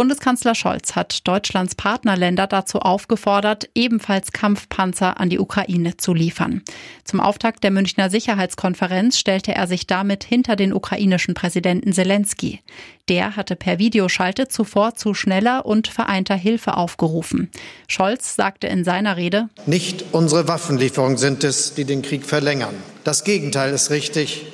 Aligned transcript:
Bundeskanzler 0.00 0.54
Scholz 0.54 0.96
hat 0.96 1.28
Deutschlands 1.28 1.74
Partnerländer 1.74 2.46
dazu 2.46 2.78
aufgefordert, 2.78 3.68
ebenfalls 3.74 4.32
Kampfpanzer 4.32 5.20
an 5.20 5.28
die 5.28 5.38
Ukraine 5.38 5.98
zu 5.98 6.14
liefern. 6.14 6.62
Zum 7.04 7.20
Auftakt 7.20 7.62
der 7.62 7.70
Münchner 7.70 8.08
Sicherheitskonferenz 8.08 9.18
stellte 9.18 9.54
er 9.54 9.66
sich 9.66 9.86
damit 9.86 10.24
hinter 10.24 10.56
den 10.56 10.72
ukrainischen 10.72 11.34
Präsidenten 11.34 11.92
Zelensky. 11.92 12.60
Der 13.10 13.36
hatte 13.36 13.56
per 13.56 13.78
Videoschalte 13.78 14.48
zuvor 14.48 14.94
zu 14.94 15.12
schneller 15.12 15.66
und 15.66 15.86
vereinter 15.86 16.34
Hilfe 16.34 16.78
aufgerufen. 16.78 17.50
Scholz 17.86 18.36
sagte 18.36 18.68
in 18.68 18.84
seiner 18.84 19.18
Rede, 19.18 19.50
Nicht 19.66 20.06
unsere 20.12 20.48
Waffenlieferungen 20.48 21.18
sind 21.18 21.44
es, 21.44 21.74
die 21.74 21.84
den 21.84 22.00
Krieg 22.00 22.24
verlängern. 22.24 22.74
Das 23.04 23.22
Gegenteil 23.22 23.74
ist 23.74 23.90
richtig. 23.90 24.46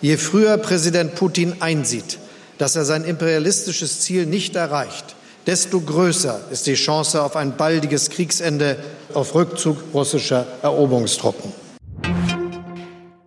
Je 0.00 0.16
früher 0.16 0.56
Präsident 0.56 1.14
Putin 1.14 1.60
einsieht, 1.60 2.18
dass 2.58 2.76
er 2.76 2.84
sein 2.84 3.04
imperialistisches 3.04 4.00
Ziel 4.00 4.26
nicht 4.26 4.56
erreicht, 4.56 5.16
desto 5.46 5.80
größer 5.80 6.40
ist 6.50 6.66
die 6.66 6.74
Chance 6.74 7.22
auf 7.22 7.36
ein 7.36 7.56
baldiges 7.56 8.10
Kriegsende, 8.10 8.76
auf 9.14 9.34
Rückzug 9.34 9.78
russischer 9.94 10.46
Eroberungstruppen. 10.62 11.52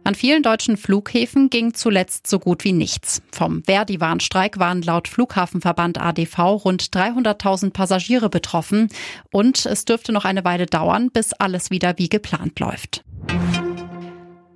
An 0.03 0.15
vielen 0.15 0.43
deutschen 0.43 0.75
Flughäfen 0.75 1.49
ging 1.49 1.73
zuletzt 1.73 2.27
so 2.27 2.37
gut 2.37 2.65
wie 2.65 2.73
nichts. 2.73 3.21
Vom 3.31 3.63
Verdi-Warnstreik 3.63 4.59
waren 4.59 4.81
laut 4.81 5.07
Flughafenverband 5.07 6.01
ADV 6.01 6.65
rund 6.65 6.83
300.000 6.83 7.71
Passagiere 7.71 8.29
betroffen 8.29 8.89
und 9.31 9.65
es 9.65 9.85
dürfte 9.85 10.11
noch 10.11 10.25
eine 10.25 10.43
Weile 10.43 10.65
dauern, 10.65 11.11
bis 11.11 11.31
alles 11.33 11.69
wieder 11.69 11.97
wie 11.97 12.09
geplant 12.09 12.59
läuft. 12.59 13.05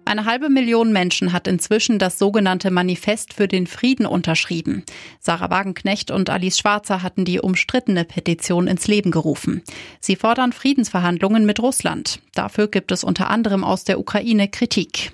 Eine 0.07 0.25
halbe 0.25 0.49
Million 0.49 0.93
Menschen 0.93 1.33
hat 1.33 1.47
inzwischen 1.47 1.97
das 1.97 2.19
sogenannte 2.19 2.69
Manifest 2.69 3.33
für 3.33 3.47
den 3.47 3.65
Frieden 3.65 4.05
unterschrieben. 4.05 4.83
Sarah 5.19 5.49
Wagenknecht 5.49 6.11
und 6.11 6.29
Alice 6.29 6.59
Schwarzer 6.59 7.01
hatten 7.01 7.25
die 7.25 7.39
umstrittene 7.39 8.05
Petition 8.05 8.67
ins 8.67 8.85
Leben 8.85 9.09
gerufen. 9.09 9.63
Sie 9.99 10.15
fordern 10.15 10.53
Friedensverhandlungen 10.53 11.47
mit 11.47 11.59
Russland. 11.59 12.19
Dafür 12.35 12.67
gibt 12.67 12.91
es 12.91 13.03
unter 13.03 13.31
anderem 13.31 13.63
aus 13.63 13.83
der 13.83 13.99
Ukraine 13.99 14.47
Kritik. 14.47 15.11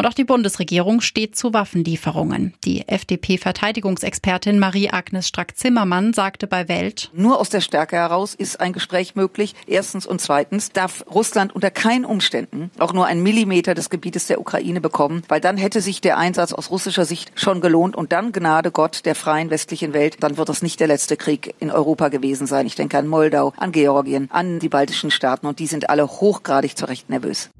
Und 0.00 0.06
auch 0.06 0.14
die 0.14 0.24
Bundesregierung 0.24 1.02
steht 1.02 1.36
zu 1.36 1.52
Waffenlieferungen. 1.52 2.54
Die 2.64 2.88
FDP-Verteidigungsexpertin 2.88 4.58
Marie-Agnes 4.58 5.28
Strack-Zimmermann 5.28 6.14
sagte 6.14 6.46
bei 6.46 6.68
Welt, 6.68 7.10
Nur 7.12 7.38
aus 7.38 7.50
der 7.50 7.60
Stärke 7.60 7.96
heraus 7.96 8.34
ist 8.34 8.60
ein 8.60 8.72
Gespräch 8.72 9.14
möglich. 9.14 9.54
Erstens 9.66 10.06
und 10.06 10.22
zweitens 10.22 10.70
darf 10.72 11.04
Russland 11.12 11.54
unter 11.54 11.70
keinen 11.70 12.06
Umständen 12.06 12.70
auch 12.78 12.94
nur 12.94 13.04
einen 13.04 13.22
Millimeter 13.22 13.74
des 13.74 13.90
Gebietes 13.90 14.26
der 14.26 14.40
Ukraine 14.40 14.80
bekommen, 14.80 15.22
weil 15.28 15.42
dann 15.42 15.58
hätte 15.58 15.82
sich 15.82 16.00
der 16.00 16.16
Einsatz 16.16 16.54
aus 16.54 16.70
russischer 16.70 17.04
Sicht 17.04 17.32
schon 17.34 17.60
gelohnt 17.60 17.94
und 17.94 18.10
dann 18.10 18.32
Gnade 18.32 18.70
Gott 18.70 19.04
der 19.04 19.14
freien 19.14 19.50
westlichen 19.50 19.92
Welt, 19.92 20.16
dann 20.20 20.38
wird 20.38 20.48
das 20.48 20.62
nicht 20.62 20.80
der 20.80 20.86
letzte 20.86 21.18
Krieg 21.18 21.54
in 21.58 21.70
Europa 21.70 22.08
gewesen 22.08 22.46
sein. 22.46 22.66
Ich 22.66 22.74
denke 22.74 22.96
an 22.96 23.06
Moldau, 23.06 23.52
an 23.58 23.70
Georgien, 23.70 24.30
an 24.30 24.60
die 24.60 24.70
baltischen 24.70 25.10
Staaten 25.10 25.46
und 25.46 25.58
die 25.58 25.66
sind 25.66 25.90
alle 25.90 26.06
hochgradig 26.06 26.74
zu 26.74 26.86
Recht 26.86 27.10
nervös. 27.10 27.50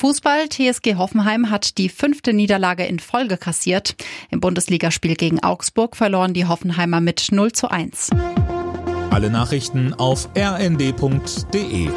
Fußball. 0.00 0.48
TSG 0.48 0.94
Hoffenheim 0.96 1.50
hat 1.50 1.76
die 1.76 1.90
fünfte 1.90 2.32
Niederlage 2.32 2.86
in 2.86 3.00
Folge 3.00 3.36
kassiert. 3.36 3.96
Im 4.30 4.40
Bundesligaspiel 4.40 5.14
gegen 5.14 5.42
Augsburg 5.42 5.94
verloren 5.94 6.32
die 6.32 6.46
Hoffenheimer 6.46 7.02
mit 7.02 7.28
0 7.30 7.52
zu 7.52 7.70
1. 7.70 8.08
Alle 9.10 9.28
Nachrichten 9.28 9.92
auf 9.92 10.30
rnd.de 10.34 11.90